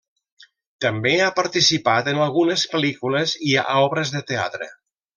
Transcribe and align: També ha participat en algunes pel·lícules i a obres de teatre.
També 0.85 1.11
ha 1.25 1.27
participat 1.41 2.11
en 2.13 2.23
algunes 2.29 2.65
pel·lícules 2.75 3.37
i 3.51 3.55
a 3.65 3.67
obres 3.87 4.19
de 4.19 4.27
teatre. 4.35 4.73